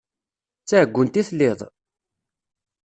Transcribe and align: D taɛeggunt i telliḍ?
D 0.61 0.65
taɛeggunt 0.67 1.19
i 1.21 1.23
telliḍ? 1.27 1.59